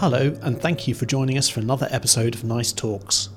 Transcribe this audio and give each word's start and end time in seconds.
Hello, 0.00 0.34
and 0.40 0.58
thank 0.58 0.88
you 0.88 0.94
for 0.94 1.04
joining 1.04 1.36
us 1.36 1.50
for 1.50 1.60
another 1.60 1.86
episode 1.90 2.34
of 2.34 2.42
Nice 2.42 2.72
Talks. 2.72 3.28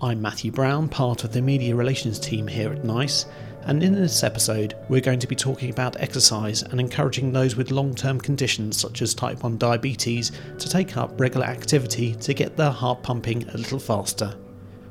I'm 0.00 0.22
Matthew 0.22 0.52
Brown, 0.52 0.88
part 0.88 1.24
of 1.24 1.32
the 1.32 1.42
media 1.42 1.74
relations 1.74 2.20
team 2.20 2.46
here 2.46 2.72
at 2.72 2.84
Nice, 2.84 3.26
and 3.62 3.82
in 3.82 3.94
this 3.94 4.22
episode, 4.22 4.76
we're 4.88 5.00
going 5.00 5.18
to 5.18 5.26
be 5.26 5.34
talking 5.34 5.70
about 5.70 6.00
exercise 6.00 6.62
and 6.62 6.78
encouraging 6.78 7.32
those 7.32 7.56
with 7.56 7.72
long 7.72 7.96
term 7.96 8.20
conditions 8.20 8.76
such 8.76 9.02
as 9.02 9.12
type 9.12 9.42
1 9.42 9.58
diabetes 9.58 10.30
to 10.60 10.68
take 10.68 10.96
up 10.96 11.20
regular 11.20 11.46
activity 11.46 12.14
to 12.14 12.32
get 12.32 12.56
their 12.56 12.70
heart 12.70 13.02
pumping 13.02 13.48
a 13.48 13.56
little 13.56 13.80
faster. 13.80 14.36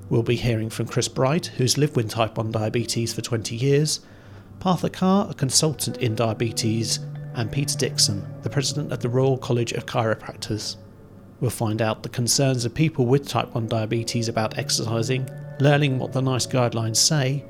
We'll 0.09 0.23
be 0.23 0.35
hearing 0.35 0.69
from 0.69 0.89
Chris 0.89 1.07
Bright, 1.07 1.45
who's 1.45 1.77
lived 1.77 1.95
with 1.95 2.09
type 2.09 2.37
1 2.37 2.51
diabetes 2.51 3.13
for 3.13 3.21
20 3.21 3.55
years, 3.55 4.01
Partha 4.59 4.89
Kar, 4.89 5.29
a 5.29 5.33
consultant 5.33 5.99
in 5.99 6.15
diabetes, 6.15 6.99
and 7.33 7.49
Peter 7.49 7.77
Dixon, 7.77 8.27
the 8.41 8.49
president 8.49 8.91
of 8.91 8.99
the 8.99 9.07
Royal 9.07 9.37
College 9.37 9.71
of 9.71 9.85
Chiropractors. 9.85 10.75
We'll 11.39 11.51
find 11.51 11.81
out 11.81 12.01
the 12.01 12.09
concerns 12.09 12.65
of 12.65 12.73
people 12.73 13.05
with 13.05 13.27
type 13.27 13.53
1 13.53 13.67
diabetes 13.67 14.27
about 14.27 14.57
exercising, 14.57 15.29
learning 15.59 15.99
what 15.99 16.11
the 16.11 16.21
NICE 16.21 16.47
guidelines 16.47 16.97
say, 16.97 17.45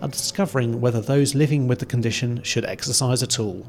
and 0.00 0.12
discovering 0.12 0.80
whether 0.80 1.00
those 1.00 1.34
living 1.34 1.66
with 1.66 1.80
the 1.80 1.86
condition 1.86 2.42
should 2.42 2.64
exercise 2.64 3.22
at 3.22 3.40
all. 3.40 3.66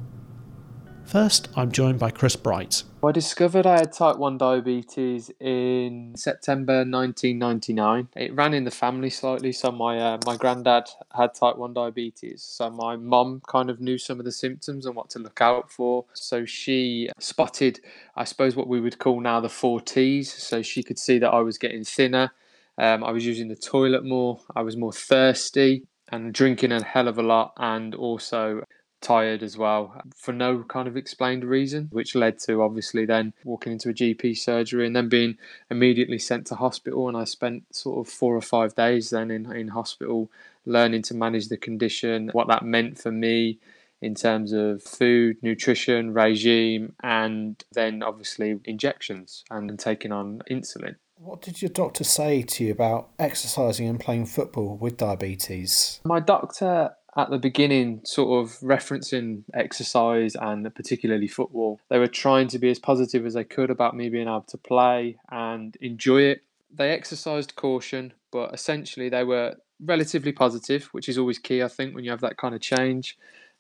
First, 1.05 1.49
I'm 1.55 1.71
joined 1.71 1.99
by 1.99 2.09
Chris 2.09 2.35
Bright. 2.35 2.83
I 3.03 3.11
discovered 3.11 3.67
I 3.67 3.79
had 3.79 3.91
type 3.91 4.17
1 4.17 4.37
diabetes 4.37 5.29
in 5.39 6.13
September 6.15 6.77
1999. 6.85 8.07
It 8.15 8.33
ran 8.33 8.53
in 8.53 8.63
the 8.63 8.71
family 8.71 9.09
slightly, 9.09 9.51
so 9.51 9.71
my 9.71 9.99
uh, 9.99 10.17
my 10.25 10.37
granddad 10.37 10.85
had 11.15 11.35
type 11.35 11.57
1 11.57 11.73
diabetes. 11.73 12.41
So 12.41 12.69
my 12.69 12.95
mum 12.95 13.41
kind 13.47 13.69
of 13.69 13.81
knew 13.81 13.97
some 13.97 14.19
of 14.19 14.25
the 14.25 14.31
symptoms 14.31 14.85
and 14.85 14.95
what 14.95 15.09
to 15.11 15.19
look 15.19 15.41
out 15.41 15.71
for. 15.71 16.05
So 16.13 16.45
she 16.45 17.09
spotted, 17.19 17.79
I 18.15 18.23
suppose, 18.23 18.55
what 18.55 18.67
we 18.67 18.79
would 18.79 18.97
call 18.97 19.19
now 19.19 19.39
the 19.39 19.49
four 19.49 19.81
T's. 19.81 20.31
So 20.33 20.61
she 20.61 20.81
could 20.81 20.97
see 20.97 21.19
that 21.19 21.29
I 21.29 21.41
was 21.41 21.57
getting 21.57 21.83
thinner. 21.83 22.31
Um, 22.77 23.03
I 23.03 23.11
was 23.11 23.25
using 23.25 23.49
the 23.49 23.55
toilet 23.55 24.03
more. 24.03 24.39
I 24.55 24.61
was 24.61 24.77
more 24.77 24.93
thirsty 24.93 25.83
and 26.09 26.33
drinking 26.33 26.71
a 26.71 26.83
hell 26.83 27.07
of 27.07 27.17
a 27.17 27.23
lot, 27.23 27.53
and 27.57 27.93
also 27.93 28.63
tired 29.03 29.43
as 29.43 29.57
well 29.57 30.01
for 30.15 30.31
no 30.31 30.63
kind 30.63 30.87
of 30.87 30.97
explained 30.97 31.43
reason, 31.43 31.89
which 31.91 32.15
led 32.15 32.39
to 32.39 32.61
obviously 32.63 33.05
then 33.05 33.33
walking 33.43 33.73
into 33.73 33.89
a 33.89 33.93
GP 33.93 34.37
surgery 34.37 34.87
and 34.87 34.95
then 34.95 35.09
being 35.09 35.37
immediately 35.69 36.17
sent 36.17 36.47
to 36.47 36.55
hospital. 36.55 37.07
And 37.07 37.15
I 37.15 37.25
spent 37.25 37.75
sort 37.75 38.07
of 38.07 38.11
four 38.11 38.35
or 38.35 38.41
five 38.41 38.73
days 38.75 39.11
then 39.11 39.29
in, 39.29 39.51
in 39.51 39.67
hospital 39.67 40.31
learning 40.65 41.03
to 41.03 41.13
manage 41.13 41.49
the 41.49 41.57
condition, 41.57 42.29
what 42.31 42.47
that 42.47 42.63
meant 42.63 42.97
for 42.97 43.11
me 43.11 43.59
in 44.01 44.15
terms 44.15 44.51
of 44.51 44.83
food, 44.83 45.37
nutrition, 45.41 46.13
regime, 46.13 46.93
and 47.03 47.63
then 47.71 48.03
obviously 48.03 48.59
injections 48.65 49.43
and 49.49 49.77
taking 49.79 50.11
on 50.11 50.41
insulin. 50.49 50.95
What 51.15 51.41
did 51.41 51.61
your 51.61 51.69
doctor 51.69 52.03
say 52.03 52.41
to 52.41 52.65
you 52.65 52.71
about 52.73 53.09
exercising 53.17 53.87
and 53.87 53.97
playing 53.97 54.25
football 54.25 54.75
with 54.75 54.97
diabetes? 54.97 56.01
My 56.03 56.19
doctor 56.19 56.91
at 57.15 57.29
the 57.29 57.37
beginning, 57.37 58.01
sort 58.03 58.43
of 58.43 58.59
referencing 58.59 59.43
exercise 59.53 60.35
and 60.35 60.73
particularly 60.73 61.27
football, 61.27 61.79
they 61.89 61.99
were 61.99 62.07
trying 62.07 62.47
to 62.49 62.59
be 62.59 62.71
as 62.71 62.79
positive 62.79 63.25
as 63.25 63.35
they 63.35 63.43
could 63.43 63.69
about 63.69 63.95
me 63.95 64.09
being 64.09 64.27
able 64.27 64.41
to 64.41 64.57
play 64.57 65.17
and 65.29 65.77
enjoy 65.79 66.21
it. 66.21 66.43
They 66.73 66.89
exercised 66.89 67.55
caution, 67.55 68.13
but 68.31 68.53
essentially 68.53 69.09
they 69.09 69.23
were 69.23 69.55
relatively 69.79 70.31
positive, 70.31 70.85
which 70.85 71.07
is 71.07 71.17
always 71.17 71.37
key, 71.37 71.61
I 71.61 71.67
think, 71.67 71.93
when 71.93 72.03
you 72.03 72.11
have 72.11 72.21
that 72.21 72.37
kind 72.37 72.55
of 72.55 72.61
change. 72.61 73.17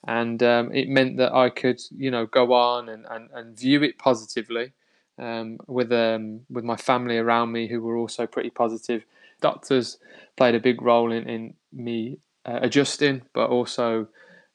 And 0.07 0.41
um, 0.41 0.73
it 0.73 0.89
meant 0.89 1.17
that 1.17 1.33
I 1.33 1.49
could, 1.49 1.79
you 1.95 2.09
know, 2.09 2.25
go 2.25 2.53
on 2.53 2.89
and, 2.89 3.05
and, 3.09 3.29
and 3.33 3.57
view 3.57 3.83
it 3.83 3.97
positively 3.99 4.73
um, 5.19 5.59
with 5.67 5.91
um, 5.91 6.41
with 6.49 6.63
my 6.63 6.75
family 6.75 7.17
around 7.17 7.51
me 7.51 7.67
who 7.67 7.81
were 7.81 7.95
also 7.95 8.25
pretty 8.25 8.49
positive. 8.49 9.05
Doctors 9.41 9.97
played 10.35 10.55
a 10.55 10.59
big 10.59 10.81
role 10.81 11.11
in, 11.11 11.29
in 11.29 11.53
me 11.71 12.17
uh, 12.45 12.59
adjusting, 12.61 13.23
but 13.33 13.49
also 13.49 14.07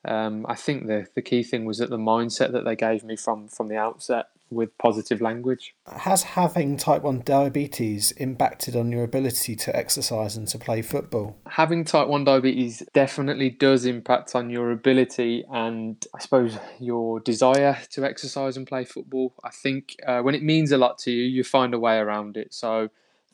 um, 0.04 0.47
I 0.49 0.54
think 0.54 0.87
the 0.87 1.06
the 1.15 1.22
key 1.22 1.43
thing 1.43 1.65
was 1.65 1.78
that 1.78 1.91
the 1.91 1.99
mindset 1.99 2.53
that 2.53 2.65
they 2.65 2.76
gave 2.76 3.04
me 3.04 3.16
from 3.16 3.49
from 3.49 3.69
the 3.69 3.76
outset 3.76 4.26
with 4.50 4.76
positive 4.78 5.21
language. 5.21 5.75
Has 5.87 6.22
having 6.22 6.77
type 6.77 7.03
1 7.03 7.22
diabetes 7.25 8.12
impacted 8.12 8.75
on 8.75 8.91
your 8.91 9.04
ability 9.04 9.54
to 9.56 9.77
exercise 9.77 10.37
and 10.37 10.48
to 10.48 10.59
play 10.59 10.82
football? 10.82 11.37
Having 11.47 11.84
type 11.84 12.09
1 12.09 12.25
diabetes 12.25 12.82
definitely 12.94 13.50
does 13.50 13.84
impact 13.84 14.34
on 14.34 14.50
your 14.50 14.71
ability 14.71 15.44
and 15.53 16.03
I 16.15 16.21
suppose 16.21 16.59
your 16.81 17.21
desire 17.21 17.78
to 17.91 18.04
exercise 18.04 18.56
and 18.56 18.66
play 18.66 18.84
football. 18.84 19.34
I 19.44 19.50
think 19.50 19.97
uh, 20.06 20.21
when 20.21 20.34
it 20.34 20.43
means 20.43 20.72
a 20.72 20.78
lot 20.78 20.98
to 21.00 21.10
you, 21.10 21.25
you 21.25 21.44
find 21.44 21.75
a 21.75 21.78
way 21.78 21.98
around 21.98 22.37
it. 22.37 22.54
So 22.54 22.88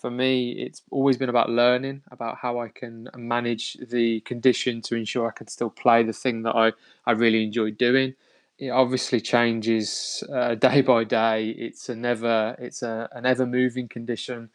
for 0.04 0.10
me, 0.10 0.50
it's 0.50 0.82
always 0.90 1.16
been 1.16 1.30
about 1.30 1.48
learning 1.48 2.02
about 2.10 2.36
how 2.36 2.58
I 2.60 2.68
can 2.68 3.08
manage 3.16 3.78
the 3.80 4.20
condition 4.20 4.82
to 4.82 4.96
ensure 4.96 5.26
I 5.26 5.30
can 5.30 5.48
still 5.48 5.70
play 5.70 6.02
the 6.02 6.12
thing 6.12 6.42
that 6.42 6.54
I, 6.54 6.72
I 7.06 7.12
really 7.12 7.42
enjoy 7.42 7.70
doing. 7.70 8.12
It 8.58 8.68
obviously 8.68 9.22
changes 9.22 10.22
uh, 10.30 10.54
day 10.66 10.82
by 10.82 11.04
day. 11.04 11.48
It's 11.56 11.88
a 11.88 11.94
never 11.96 12.54
it's 12.58 12.82
a, 12.82 13.08
an 13.12 13.24
ever 13.24 13.46
moving 13.46 13.88
condition. 13.88 14.50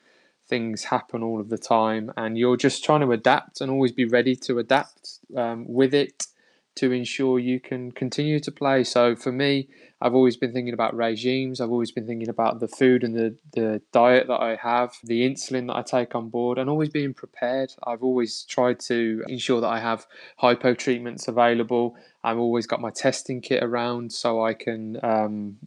Things 0.47 0.83
happen 0.83 1.23
all 1.23 1.39
of 1.39 1.49
the 1.49 1.57
time, 1.57 2.13
and 2.15 2.37
you're 2.37 2.55
just 2.55 2.83
trying 2.83 3.01
to 3.01 3.11
adapt 3.11 3.59
and 3.59 3.71
always 3.71 3.91
be 3.91 4.05
ready 4.05 4.35
to 4.35 4.59
adapt 4.59 5.17
um, 5.35 5.65
with 5.67 5.95
it 5.95 6.27
to 6.75 6.91
ensure 6.91 7.39
you 7.39 7.59
can 7.59 7.91
continue 7.91 8.39
to 8.39 8.51
play. 8.51 8.83
So 8.83 9.15
for 9.15 9.31
me, 9.31 9.67
I've 10.01 10.15
always 10.15 10.37
been 10.37 10.53
thinking 10.53 10.73
about 10.73 10.95
regimes. 10.95 11.59
I've 11.59 11.71
always 11.71 11.91
been 11.91 12.07
thinking 12.07 12.29
about 12.29 12.59
the 12.59 12.67
food 12.67 13.03
and 13.03 13.15
the, 13.15 13.35
the 13.53 13.81
diet 13.91 14.27
that 14.27 14.39
I 14.41 14.55
have, 14.55 14.93
the 15.03 15.29
insulin 15.29 15.67
that 15.67 15.75
I 15.75 15.81
take 15.81 16.15
on 16.15 16.29
board, 16.29 16.57
and 16.57 16.69
always 16.69 16.89
being 16.89 17.13
prepared. 17.13 17.73
I've 17.85 18.03
always 18.03 18.43
tried 18.43 18.79
to 18.81 19.23
ensure 19.27 19.59
that 19.59 19.67
I 19.67 19.79
have 19.79 20.07
hypo 20.37 20.73
treatments 20.73 21.27
available. 21.27 21.97
I've 22.23 22.37
always 22.37 22.65
got 22.65 22.79
my 22.79 22.91
testing 22.91 23.41
kit 23.41 23.61
around 23.61 24.13
so 24.13 24.43
I 24.43 24.53
can 24.53 24.97
um, 25.03 25.57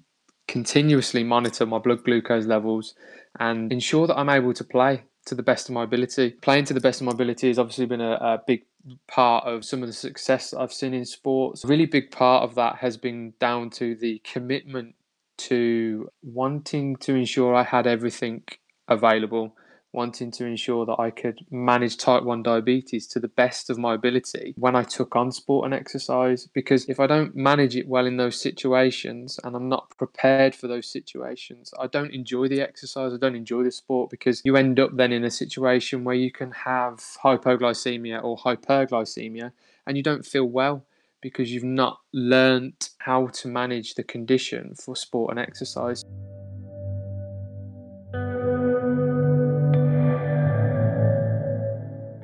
continuously 0.48 1.24
monitor 1.24 1.66
my 1.66 1.78
blood 1.78 2.04
glucose 2.04 2.46
levels 2.46 2.94
and 3.38 3.72
ensure 3.72 4.06
that 4.06 4.18
I'm 4.18 4.28
able 4.28 4.54
to 4.54 4.64
play 4.64 5.04
to 5.26 5.34
the 5.34 5.42
best 5.42 5.68
of 5.68 5.74
my 5.74 5.84
ability. 5.84 6.30
Playing 6.30 6.64
to 6.64 6.74
the 6.74 6.80
best 6.80 7.00
of 7.00 7.04
my 7.04 7.12
ability 7.12 7.48
has 7.48 7.58
obviously 7.58 7.86
been 7.86 8.00
a, 8.00 8.12
a 8.12 8.42
big 8.46 8.64
part 9.08 9.44
of 9.44 9.64
some 9.64 9.82
of 9.82 9.88
the 9.88 9.92
success 9.92 10.52
I've 10.52 10.72
seen 10.72 10.94
in 10.94 11.04
sports. 11.04 11.64
A 11.64 11.68
really 11.68 11.86
big 11.86 12.10
part 12.10 12.42
of 12.42 12.54
that 12.56 12.76
has 12.76 12.96
been 12.96 13.34
down 13.38 13.70
to 13.70 13.94
the 13.94 14.20
commitment 14.24 14.94
to 15.38 16.08
wanting 16.22 16.96
to 16.96 17.14
ensure 17.14 17.54
I 17.54 17.64
had 17.64 17.86
everything 17.86 18.44
available 18.88 19.56
wanting 19.92 20.30
to 20.32 20.46
ensure 20.46 20.86
that 20.86 20.98
I 20.98 21.10
could 21.10 21.44
manage 21.50 21.98
type 21.98 22.22
1 22.22 22.42
diabetes 22.42 23.06
to 23.08 23.20
the 23.20 23.28
best 23.28 23.68
of 23.68 23.78
my 23.78 23.94
ability 23.94 24.54
when 24.56 24.74
I 24.74 24.82
took 24.82 25.14
on 25.14 25.30
sport 25.30 25.66
and 25.66 25.74
exercise. 25.74 26.48
Because 26.52 26.88
if 26.88 26.98
I 26.98 27.06
don't 27.06 27.36
manage 27.36 27.76
it 27.76 27.86
well 27.86 28.06
in 28.06 28.16
those 28.16 28.40
situations 28.40 29.38
and 29.44 29.54
I'm 29.54 29.68
not 29.68 29.96
prepared 29.98 30.54
for 30.54 30.66
those 30.66 30.90
situations, 30.90 31.72
I 31.78 31.86
don't 31.86 32.12
enjoy 32.12 32.48
the 32.48 32.62
exercise, 32.62 33.12
I 33.12 33.18
don't 33.18 33.36
enjoy 33.36 33.64
the 33.64 33.70
sport 33.70 34.10
because 34.10 34.40
you 34.44 34.56
end 34.56 34.80
up 34.80 34.96
then 34.96 35.12
in 35.12 35.24
a 35.24 35.30
situation 35.30 36.04
where 36.04 36.14
you 36.14 36.32
can 36.32 36.52
have 36.52 36.96
hypoglycemia 37.22 38.22
or 38.24 38.38
hyperglycemia 38.38 39.52
and 39.86 39.96
you 39.96 40.02
don't 40.02 40.24
feel 40.24 40.46
well 40.46 40.84
because 41.20 41.52
you've 41.52 41.62
not 41.62 42.00
learnt 42.12 42.90
how 42.98 43.28
to 43.28 43.48
manage 43.48 43.94
the 43.94 44.02
condition 44.02 44.74
for 44.74 44.96
sport 44.96 45.30
and 45.30 45.38
exercise. 45.38 46.02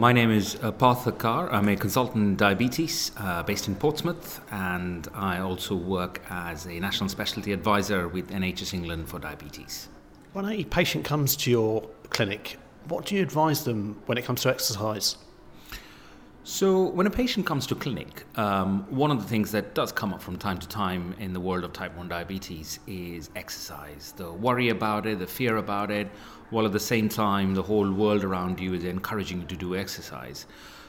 My 0.00 0.12
name 0.12 0.30
is 0.30 0.56
uh, 0.62 0.70
Partha 0.70 1.10
Kar. 1.10 1.52
I'm 1.52 1.68
a 1.68 1.74
consultant 1.74 2.22
in 2.22 2.36
diabetes 2.36 3.10
uh, 3.16 3.42
based 3.42 3.66
in 3.66 3.74
Portsmouth, 3.74 4.40
and 4.52 5.08
I 5.12 5.40
also 5.40 5.74
work 5.74 6.22
as 6.30 6.66
a 6.66 6.78
national 6.78 7.08
specialty 7.08 7.52
advisor 7.52 8.06
with 8.06 8.30
NHS 8.30 8.74
England 8.74 9.08
for 9.08 9.18
diabetes. 9.18 9.88
When 10.34 10.44
a 10.44 10.62
patient 10.62 11.04
comes 11.04 11.34
to 11.38 11.50
your 11.50 11.82
clinic, 12.10 12.58
what 12.86 13.06
do 13.06 13.16
you 13.16 13.22
advise 13.22 13.64
them 13.64 14.00
when 14.06 14.18
it 14.18 14.24
comes 14.24 14.42
to 14.42 14.50
exercise? 14.50 15.16
So, 16.50 16.84
when 16.84 17.06
a 17.06 17.10
patient 17.10 17.44
comes 17.44 17.66
to 17.66 17.74
clinic, 17.74 18.24
um, 18.38 18.86
one 18.88 19.10
of 19.10 19.20
the 19.20 19.28
things 19.28 19.52
that 19.52 19.74
does 19.74 19.92
come 19.92 20.14
up 20.14 20.22
from 20.22 20.38
time 20.38 20.56
to 20.56 20.66
time 20.66 21.14
in 21.18 21.34
the 21.34 21.40
world 21.40 21.62
of 21.62 21.74
type 21.74 21.94
1 21.94 22.08
diabetes 22.08 22.80
is 22.86 23.28
exercise. 23.36 24.14
The 24.16 24.32
worry 24.32 24.70
about 24.70 25.04
it, 25.04 25.18
the 25.18 25.26
fear 25.26 25.58
about 25.58 25.90
it, 25.90 26.08
while 26.48 26.64
at 26.64 26.72
the 26.72 26.80
same 26.80 27.10
time, 27.10 27.54
the 27.54 27.62
whole 27.62 27.92
world 27.92 28.24
around 28.24 28.60
you 28.60 28.72
is 28.72 28.84
encouraging 28.84 29.42
you 29.42 29.46
to 29.46 29.56
do 29.56 29.76
exercise. 29.76 30.46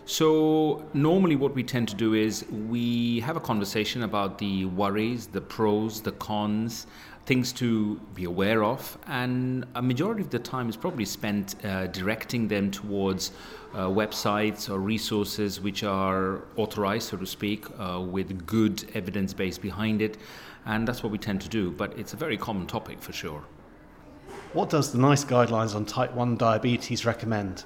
So, 0.09 0.83
normally, 0.95 1.35
what 1.35 1.53
we 1.53 1.61
tend 1.61 1.87
to 1.89 1.95
do 1.95 2.15
is 2.15 2.43
we 2.49 3.19
have 3.19 3.37
a 3.37 3.39
conversation 3.39 4.01
about 4.01 4.39
the 4.39 4.65
worries, 4.65 5.27
the 5.27 5.39
pros, 5.39 6.01
the 6.01 6.13
cons, 6.13 6.87
things 7.27 7.53
to 7.53 8.01
be 8.15 8.23
aware 8.23 8.63
of, 8.63 8.97
and 9.05 9.67
a 9.75 9.83
majority 9.83 10.21
of 10.23 10.31
the 10.31 10.39
time 10.39 10.67
is 10.67 10.75
probably 10.75 11.05
spent 11.05 11.63
uh, 11.63 11.85
directing 11.85 12.47
them 12.47 12.71
towards 12.71 13.33
uh, 13.75 13.81
websites 13.81 14.67
or 14.67 14.79
resources 14.79 15.61
which 15.61 15.83
are 15.83 16.41
authorized, 16.55 17.09
so 17.09 17.17
to 17.17 17.27
speak, 17.27 17.67
uh, 17.79 18.01
with 18.01 18.47
good 18.47 18.89
evidence 18.95 19.31
base 19.31 19.59
behind 19.59 20.01
it, 20.01 20.17
and 20.65 20.87
that's 20.87 21.03
what 21.03 21.11
we 21.11 21.19
tend 21.19 21.39
to 21.41 21.49
do. 21.49 21.69
But 21.69 21.95
it's 21.99 22.13
a 22.13 22.17
very 22.17 22.35
common 22.35 22.65
topic 22.65 22.99
for 22.99 23.13
sure. 23.13 23.43
What 24.53 24.71
does 24.71 24.91
the 24.91 24.97
NICE 24.97 25.25
guidelines 25.25 25.75
on 25.75 25.85
type 25.85 26.15
1 26.15 26.35
diabetes 26.37 27.05
recommend? 27.05 27.63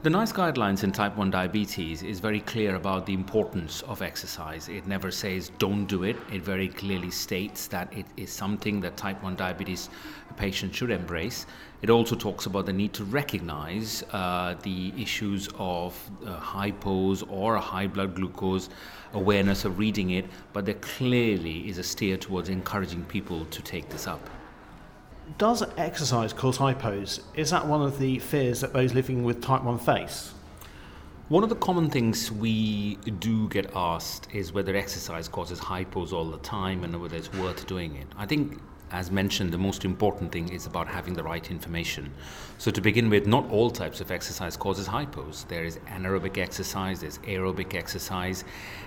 The 0.00 0.10
NICE 0.10 0.32
guidelines 0.32 0.84
in 0.84 0.92
type 0.92 1.16
1 1.16 1.32
diabetes 1.32 2.04
is 2.04 2.20
very 2.20 2.38
clear 2.38 2.76
about 2.76 3.04
the 3.04 3.12
importance 3.12 3.82
of 3.82 4.00
exercise. 4.00 4.68
It 4.68 4.86
never 4.86 5.10
says 5.10 5.50
don't 5.58 5.86
do 5.86 6.04
it. 6.04 6.16
It 6.32 6.40
very 6.40 6.68
clearly 6.68 7.10
states 7.10 7.66
that 7.66 7.92
it 7.92 8.06
is 8.16 8.30
something 8.30 8.80
that 8.82 8.96
type 8.96 9.20
1 9.24 9.34
diabetes 9.34 9.90
patients 10.36 10.76
should 10.76 10.92
embrace. 10.92 11.46
It 11.82 11.90
also 11.90 12.14
talks 12.14 12.46
about 12.46 12.66
the 12.66 12.72
need 12.72 12.92
to 12.92 13.02
recognize 13.02 14.04
uh, 14.12 14.54
the 14.62 14.92
issues 14.96 15.48
of 15.58 15.98
uh, 16.24 16.70
or 17.28 17.56
high 17.56 17.88
blood 17.88 18.14
glucose 18.14 18.68
awareness 19.14 19.64
of 19.64 19.80
reading 19.80 20.10
it, 20.10 20.26
but 20.52 20.64
there 20.64 20.76
clearly 20.76 21.68
is 21.68 21.78
a 21.78 21.82
steer 21.82 22.16
towards 22.16 22.50
encouraging 22.50 23.04
people 23.06 23.46
to 23.46 23.60
take 23.62 23.88
this 23.88 24.06
up. 24.06 24.30
Does 25.36 25.62
exercise 25.76 26.32
cause 26.32 26.56
hypos? 26.56 27.20
Is 27.34 27.50
that 27.50 27.66
one 27.66 27.82
of 27.82 27.98
the 27.98 28.18
fears 28.18 28.60
that 28.60 28.72
those 28.72 28.94
living 28.94 29.24
with 29.24 29.42
type 29.42 29.62
1 29.62 29.78
face? 29.78 30.32
One 31.28 31.42
of 31.42 31.50
the 31.50 31.56
common 31.56 31.90
things 31.90 32.32
we 32.32 32.96
do 33.18 33.48
get 33.50 33.70
asked 33.74 34.28
is 34.32 34.52
whether 34.52 34.74
exercise 34.74 35.28
causes 35.28 35.60
hypos 35.60 36.12
all 36.12 36.24
the 36.24 36.38
time 36.38 36.82
and 36.82 36.98
whether 37.00 37.16
it's 37.16 37.30
worth 37.34 37.66
doing 37.66 37.96
it. 37.96 38.06
I 38.16 38.24
think 38.24 38.58
as 38.90 39.10
mentioned, 39.10 39.52
the 39.52 39.58
most 39.58 39.84
important 39.84 40.32
thing 40.32 40.48
is 40.50 40.66
about 40.66 40.88
having 40.88 41.14
the 41.14 41.22
right 41.22 41.50
information. 41.50 42.10
So, 42.56 42.70
to 42.70 42.80
begin 42.80 43.10
with, 43.10 43.26
not 43.26 43.48
all 43.50 43.70
types 43.70 44.00
of 44.00 44.10
exercise 44.10 44.56
causes 44.56 44.88
hypos. 44.88 45.46
There 45.46 45.64
is 45.64 45.78
anaerobic 45.88 46.38
exercise, 46.38 47.00
there's 47.00 47.18
aerobic 47.18 47.74
exercise. 47.74 48.44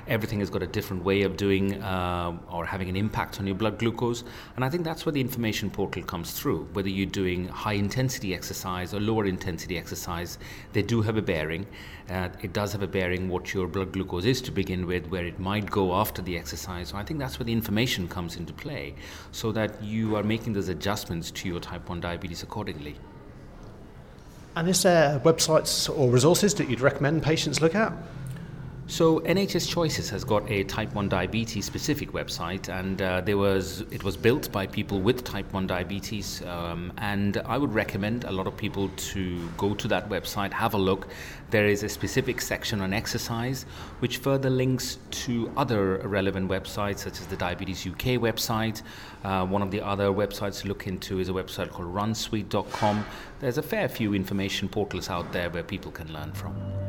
Everything 0.07 0.39
has 0.39 0.50
got 0.50 0.63
a 0.63 0.68
different 0.68 1.03
way 1.03 1.21
of 1.21 1.38
doing 1.38 1.81
uh, 1.81 2.38
or 2.50 2.65
having 2.65 2.89
an 2.89 2.95
impact 2.95 3.39
on 3.39 3.48
your 3.48 3.56
blood 3.56 3.80
glucose. 3.80 4.24
And 4.56 4.65
I 4.65 4.69
think 4.69 4.83
that's 4.83 5.06
where 5.06 5.13
the 5.13 5.21
information 5.21 5.69
portal 5.69 6.04
comes 6.04 6.31
through. 6.31 6.68
Whether 6.74 6.89
you're 6.89 7.06
doing 7.06 7.47
high 7.47 7.74
intensity 7.74 8.33
exercise 8.33 8.94
or 8.94 9.00
lower 9.00 9.25
intensity 9.25 9.77
exercise, 9.77 10.38
they 10.74 10.81
do 10.81 11.01
have 11.01 11.15
a 11.15 11.21
bearing. 11.21 11.65
Uh, 12.09 12.27
it 12.42 12.51
does 12.51 12.74
have 12.74 12.81
a 12.81 12.88
bearing 12.88 13.30
what 13.30 13.54
your 13.54 13.68
blood 13.68 13.94
glucose 13.94 14.25
is 14.25 14.42
to 14.42 14.51
begin 14.51 14.86
with, 14.86 15.07
where 15.07 15.25
it 15.25 15.39
might 15.39 15.69
go 15.71 15.95
after 15.95 16.21
the 16.21 16.38
exercise. 16.38 16.89
So, 16.89 16.97
I 16.97 17.04
think 17.04 17.19
that's 17.19 17.39
where 17.39 17.45
the 17.45 17.54
information 17.54 18.07
comes 18.09 18.36
into 18.36 18.51
play 18.51 18.95
so 19.31 19.54
that 19.54 19.81
you 19.92 20.16
are 20.16 20.24
making 20.24 20.54
those 20.54 20.70
adjustments 20.70 21.30
to 21.32 21.48
your 21.48 21.60
type 21.60 21.90
1 21.90 22.00
diabetes 22.00 22.42
accordingly. 22.42 22.96
And 24.56 24.68
is 24.68 24.84
there 24.84 25.20
websites 25.20 25.90
or 25.96 26.10
resources 26.10 26.54
that 26.56 26.70
you'd 26.70 26.82
recommend 26.82 27.24
patients 27.24 27.62
look 27.62 27.76
at? 27.76 27.94
So 28.92 29.22
NHS 29.22 29.70
Choices 29.70 30.10
has 30.10 30.26
got 30.26 30.52
a 30.52 30.66
type 30.66 30.94
1 30.94 31.08
diabetes 31.08 31.64
specific 31.64 32.12
website, 32.12 32.68
and 32.68 33.02
uh, 33.02 33.22
there 33.22 33.38
was 33.38 33.86
it 33.90 34.04
was 34.04 34.18
built 34.18 34.52
by 34.52 34.68
people 34.68 35.00
with 35.00 35.24
type 35.24 35.54
1 35.54 35.66
diabetes, 35.66 36.42
um, 36.46 36.92
and 36.98 37.38
I 37.46 37.58
would 37.58 37.74
recommend 37.74 38.26
a 38.26 38.32
lot 38.34 38.48
of 38.48 38.58
people 38.58 38.90
to 39.14 39.50
go 39.56 39.74
to 39.76 39.88
that 39.88 40.10
website, 40.10 40.52
have 40.52 40.74
a 40.74 40.78
look. 40.78 41.08
There 41.52 41.68
is 41.68 41.84
a 41.84 41.90
specific 41.90 42.42
section 42.42 42.82
on 42.82 42.92
exercise, 42.92 43.64
which 44.00 44.18
further 44.18 44.50
links 44.50 44.98
to 45.24 45.50
other 45.56 46.00
relevant 46.00 46.50
websites 46.50 47.00
such 47.00 47.22
as 47.22 47.28
the 47.28 47.38
Diabetes 47.38 47.88
UK 47.88 48.20
website. 48.20 48.82
Uh, 49.24 49.46
one 49.46 49.62
of 49.62 49.72
the 49.72 49.80
other 49.80 50.08
websites 50.08 50.64
to 50.64 50.68
look 50.68 50.86
into 50.86 51.20
is 51.20 51.30
a 51.30 51.34
website 51.34 51.70
called 51.70 51.96
RunSweet.com. 51.96 53.06
There's 53.40 53.58
a 53.58 53.64
fair 53.64 53.88
few 53.88 54.14
information 54.14 54.68
portals 54.68 55.10
out 55.10 55.32
there 55.32 55.50
where 55.50 55.64
people 55.64 55.92
can 55.94 56.12
learn 56.12 56.34
from. 56.34 56.81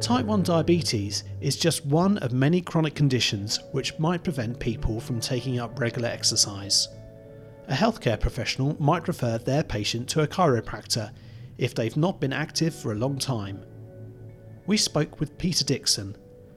Type 0.00 0.26
1 0.26 0.44
diabetes 0.44 1.24
is 1.40 1.56
just 1.56 1.84
one 1.84 2.18
of 2.18 2.32
many 2.32 2.60
chronic 2.60 2.94
conditions 2.94 3.58
which 3.72 3.98
might 3.98 4.22
prevent 4.22 4.60
people 4.60 5.00
from 5.00 5.18
taking 5.18 5.58
up 5.58 5.80
regular 5.80 6.08
exercise. 6.08 6.86
A 7.66 7.74
healthcare 7.74 8.18
professional 8.18 8.76
might 8.80 9.08
refer 9.08 9.38
their 9.38 9.64
patient 9.64 10.08
to 10.10 10.22
a 10.22 10.28
chiropractor 10.28 11.10
if 11.58 11.74
they've 11.74 11.96
not 11.96 12.20
been 12.20 12.32
active 12.32 12.74
for 12.74 12.92
a 12.92 12.96
long 12.96 13.18
time. 13.18 13.64
We 14.66 14.76
spoke 14.76 15.18
with 15.18 15.36
Peter 15.36 15.64
Dixon, 15.64 16.16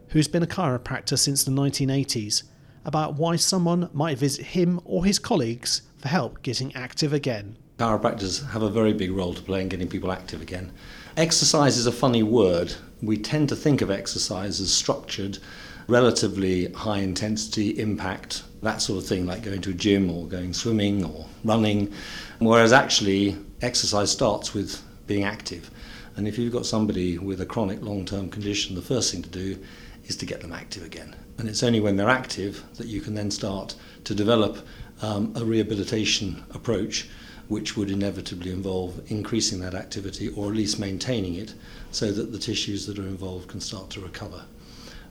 who's 0.10 0.28
been 0.28 0.44
a 0.44 0.48
chiropractor 0.48 1.18
since 1.18 1.44
the 1.44 1.52
1980s, 1.52 2.44
about 2.86 3.16
why 3.16 3.38
someone 3.38 3.90
might 3.92 4.20
visit 4.20 4.46
him 4.46 4.80
or 4.86 5.04
his 5.04 5.18
colleagues 5.18 5.82
for 5.98 6.10
help 6.10 6.44
getting 6.44 6.76
active 6.76 7.12
again. 7.12 7.58
Chiropractors 7.82 8.48
have 8.52 8.62
a 8.62 8.70
very 8.70 8.94
big 8.94 9.10
role 9.10 9.34
to 9.34 9.42
play 9.42 9.60
in 9.60 9.68
getting 9.68 9.88
people 9.88 10.12
active 10.12 10.40
again. 10.40 10.72
Exercise 11.18 11.78
is 11.78 11.88
a 11.88 11.92
funny 11.92 12.22
word. 12.22 12.76
We 13.02 13.18
tend 13.18 13.50
to 13.50 13.56
think 13.56 13.82
of 13.82 13.90
exercise 13.90 14.62
as 14.62 14.72
structured, 14.72 15.40
relatively 15.88 16.72
high 16.74 17.00
intensity 17.00 17.70
impact, 17.80 18.44
that 18.62 18.84
sort 18.84 19.02
of 19.02 19.10
thing, 19.10 19.26
like 19.26 19.42
going 19.42 19.62
to 19.62 19.72
a 19.72 19.74
gym 19.74 20.12
or 20.12 20.28
going 20.28 20.54
swimming 20.54 21.04
or 21.04 21.26
running. 21.44 21.92
Whereas 22.38 22.72
actually, 22.72 23.36
exercise 23.64 24.12
starts 24.12 24.54
with 24.54 24.80
being 25.08 25.24
active. 25.24 25.72
And 26.18 26.28
if 26.28 26.38
you've 26.38 26.54
got 26.54 26.68
somebody 26.68 27.18
with 27.18 27.42
a 27.42 27.48
chronic 27.48 27.82
long 27.82 28.06
term 28.06 28.30
condition, 28.30 28.76
the 28.76 28.84
first 28.84 29.12
thing 29.12 29.24
to 29.24 29.30
do 29.30 29.58
is 30.06 30.16
to 30.18 30.28
get 30.28 30.42
them 30.42 30.54
active 30.54 30.84
again. 30.84 31.16
And 31.40 31.50
it's 31.50 31.64
only 31.64 31.80
when 31.80 31.96
they're 31.96 32.10
active 32.10 32.64
that 32.76 32.86
you 32.86 33.02
can 33.02 33.16
then 33.16 33.32
start 33.32 33.74
to 34.04 34.14
develop 34.14 34.68
um, 35.02 35.34
a 35.36 35.44
rehabilitation 35.44 36.44
approach 36.54 37.10
which 37.52 37.76
would 37.76 37.92
inevitably 37.92 38.50
involve 38.50 39.02
increasing 39.12 39.60
that 39.60 39.76
activity 39.76 40.30
or 40.38 40.48
at 40.48 40.56
least 40.56 40.80
maintaining 40.80 41.36
it 41.36 41.54
so 41.92 42.10
that 42.10 42.32
the 42.32 42.38
tissues 42.38 42.86
that 42.86 42.98
are 42.98 43.06
involved 43.06 43.50
can 43.50 43.60
start 43.60 43.90
to 43.90 44.00
recover. 44.00 44.46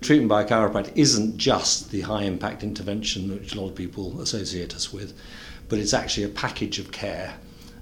Treatment 0.01 0.31
by 0.31 0.41
a 0.41 0.49
chiropractor 0.49 0.91
isn't 0.95 1.37
just 1.37 1.91
the 1.91 2.01
high 2.01 2.23
impact 2.23 2.63
intervention 2.63 3.31
which 3.31 3.55
a 3.55 3.61
lot 3.61 3.69
of 3.69 3.75
people 3.75 4.19
associate 4.23 4.75
us 4.75 4.91
with, 4.91 5.13
but 5.69 5.79
it's 5.79 5.93
actually 5.93 6.25
a 6.25 6.31
package 6.31 6.79
of 6.79 6.91
care 6.91 7.35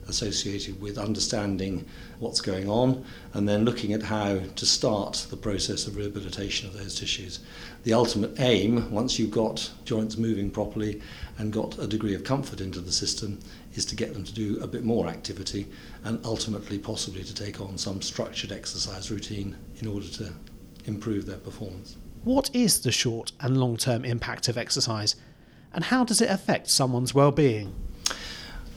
associated 0.09 0.81
with 0.81 0.99
understanding 0.99 1.87
what's 2.19 2.41
going 2.41 2.69
on 2.69 3.05
and 3.35 3.49
then 3.49 3.65
looking 3.65 3.93
at 3.93 4.03
how 4.03 4.41
to 4.57 4.67
start 4.67 5.27
the 5.31 5.37
process 5.37 5.87
of 5.87 5.97
rehabilitation 5.97 6.69
of 6.69 6.77
those 6.77 6.99
tissues. 6.99 7.41
The 7.85 7.93
ultimate 7.93 8.41
aim, 8.41 8.91
once 8.91 9.19
you've 9.19 9.31
got 9.31 9.71
joints 9.85 10.17
moving 10.17 10.51
properly 10.51 11.01
and 11.37 11.53
got 11.53 11.79
a 11.79 11.87
degree 11.87 12.15
of 12.15 12.25
comfort 12.25 12.61
into 12.61 12.81
the 12.81 12.93
system, 12.93 13.39
is 13.75 13.85
to 13.87 13.97
get 13.97 14.13
them 14.15 14.25
to 14.25 14.35
do 14.35 14.59
a 14.61 14.67
bit 14.67 14.85
more 14.85 15.07
activity 15.07 15.67
and 16.05 16.19
ultimately 16.25 16.79
possibly 16.79 17.23
to 17.23 17.35
take 17.35 17.61
on 17.61 17.79
some 17.79 18.03
structured 18.03 18.51
exercise 18.51 19.11
routine 19.11 19.57
in 19.81 19.87
order 19.87 20.09
to 20.09 20.33
improve 20.87 21.27
their 21.27 21.37
performance. 21.37 21.97
What 22.25 22.51
is 22.55 22.81
the 22.81 22.93
short 22.93 23.33
and 23.41 23.57
long 23.59 23.77
term 23.77 24.05
impact 24.05 24.49
of 24.49 24.59
exercise 24.59 25.15
and 25.73 25.85
how 25.85 26.05
does 26.05 26.21
it 26.21 26.31
affect 26.31 26.69
someone's 26.69 27.15
well-being? 27.15 27.75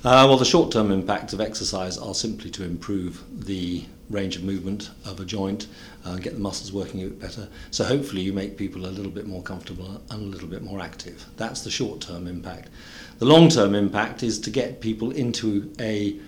Uh, 0.03 0.25
well, 0.27 0.37
the 0.37 0.43
short 0.43 0.71
term 0.71 0.91
impacts 0.91 1.31
of 1.31 1.39
exercise 1.39 1.95
are 1.95 2.15
simply 2.15 2.49
to 2.49 2.63
improve 2.63 3.23
the 3.45 3.85
range 4.09 4.35
of 4.35 4.43
movement 4.43 4.89
of 5.05 5.19
a 5.19 5.25
joint 5.25 5.67
and 6.05 6.15
uh, 6.15 6.17
get 6.17 6.33
the 6.33 6.39
muscles 6.39 6.73
working 6.73 7.03
a 7.03 7.05
bit 7.05 7.19
better. 7.19 7.47
So, 7.69 7.83
hopefully, 7.83 8.23
you 8.23 8.33
make 8.33 8.57
people 8.57 8.87
a 8.87 8.89
little 8.89 9.11
bit 9.11 9.27
more 9.27 9.43
comfortable 9.43 10.01
and 10.09 10.23
a 10.23 10.25
little 10.25 10.47
bit 10.47 10.63
more 10.63 10.81
active. 10.81 11.23
That's 11.37 11.61
the 11.61 11.69
short 11.69 12.01
term 12.01 12.25
impact. 12.25 12.69
The 13.19 13.25
long 13.25 13.49
term 13.49 13.75
impact 13.75 14.23
is 14.23 14.39
to 14.39 14.49
get 14.49 14.81
people 14.81 15.11
into 15.11 15.71
a 15.79 16.19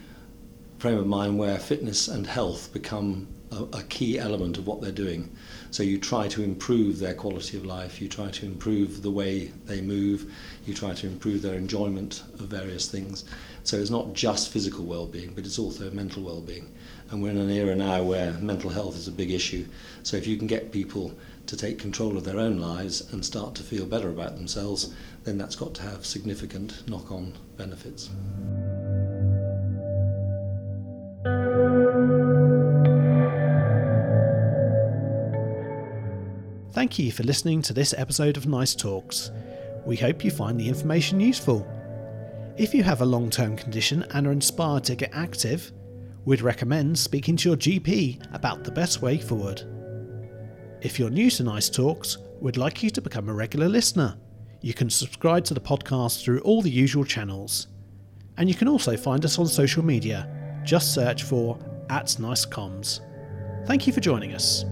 frame 0.84 1.00
of 1.00 1.08
mind 1.08 1.40
where 1.40 1.58
fitness 1.58 2.10
and 2.10 2.28
health 2.28 2.74
become 2.74 3.26
a, 3.54 3.64
a 3.78 3.84
key 3.84 4.20
element 4.20 4.58
of 4.58 4.68
what 4.68 4.82
they're 4.82 4.92
doing. 4.92 5.34
So 5.72 5.82
you 5.82 5.98
try 5.98 6.28
to 6.28 6.44
improve 6.44 7.00
their 7.00 7.14
quality 7.14 7.56
of 7.56 7.66
life, 7.66 8.02
you 8.02 8.10
try 8.10 8.30
to 8.32 8.46
improve 8.46 9.02
the 9.02 9.10
way 9.10 9.46
they 9.64 9.80
move, 9.80 10.30
you 10.66 10.74
try 10.74 10.94
to 10.94 11.08
improve 11.08 11.42
their 11.42 11.54
enjoyment 11.54 12.24
of 12.34 12.48
various 12.48 12.92
things. 12.92 13.24
So 13.64 13.78
it's 13.78 13.92
not 13.92 14.12
just 14.12 14.52
physical 14.52 14.84
well-being, 14.84 15.34
but 15.34 15.46
it's 15.46 15.58
also 15.58 15.90
mental 15.92 16.22
well-being. 16.22 16.70
And 17.10 17.24
we're 17.24 17.30
in 17.30 17.38
an 17.38 17.50
era 17.50 17.76
now 17.78 18.04
where 18.04 18.34
mental 18.34 18.70
health 18.70 18.98
is 18.98 19.08
a 19.08 19.14
big 19.14 19.32
issue. 19.32 19.66
So 20.04 20.18
if 20.18 20.28
you 20.28 20.36
can 20.36 20.48
get 20.48 20.74
people 20.74 21.14
to 21.46 21.56
take 21.56 21.80
control 21.80 22.18
of 22.18 22.26
their 22.26 22.40
own 22.40 22.60
lives 22.60 23.14
and 23.14 23.24
start 23.24 23.56
to 23.56 23.64
feel 23.64 23.86
better 23.86 24.10
about 24.10 24.36
themselves, 24.36 24.94
then 25.24 25.38
that's 25.38 25.56
got 25.56 25.74
to 25.76 25.84
have 25.84 26.06
significant 26.06 26.86
knock-on 26.90 27.38
benefits. 27.56 28.10
Thank 36.94 37.08
you 37.08 37.12
for 37.12 37.24
listening 37.24 37.64
to 37.64 37.74
this 37.74 37.96
episode 37.98 38.38
of 38.38 38.46
Nice 38.46 38.76
Talks. 38.76 39.32
We 39.84 39.96
hope 39.96 40.24
you 40.24 40.30
find 40.30 40.60
the 40.60 40.70
information 40.70 41.20
useful. 41.20 41.68
If 42.56 42.72
you 42.76 42.84
have 42.84 43.02
a 43.02 43.06
long 43.06 43.32
term 43.32 43.58
condition 43.58 44.06
and 44.12 44.28
are 44.28 44.32
inspired 44.32 44.84
to 44.84 44.96
get 44.96 45.10
active, 45.12 45.72
we'd 46.24 46.44
recommend 46.44 47.00
speaking 47.00 47.36
to 47.38 47.50
your 47.50 47.58
GP 47.58 48.36
about 48.36 48.64
the 48.64 48.70
best 48.70 49.02
way 49.02 49.18
forward. 49.18 49.64
If 50.84 51.00
you're 51.00 51.10
new 51.10 51.32
to 51.32 51.42
Nice 51.42 51.68
Talks, 51.68 52.20
we'd 52.40 52.58
like 52.58 52.84
you 52.84 52.92
to 52.92 53.02
become 53.02 53.28
a 53.28 53.34
regular 53.34 53.68
listener. 53.68 54.16
You 54.62 54.76
can 54.76 54.92
subscribe 54.92 55.46
to 55.46 55.56
the 55.56 55.60
podcast 55.60 56.24
through 56.24 56.42
all 56.42 56.62
the 56.62 56.70
usual 56.70 57.06
channels. 57.06 57.70
And 58.38 58.48
you 58.48 58.54
can 58.54 58.68
also 58.68 58.96
find 58.96 59.26
us 59.26 59.40
on 59.40 59.48
social 59.48 59.84
media. 59.84 60.62
Just 60.64 60.94
search 60.94 61.24
for 61.24 61.58
at 61.90 62.06
NiceComms. 62.06 63.00
Thank 63.66 63.88
you 63.88 63.94
for 63.94 64.00
joining 64.00 64.36
us. 64.36 64.64